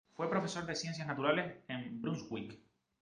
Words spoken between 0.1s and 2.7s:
Fue profesor de ciencias naturales en Brunswick.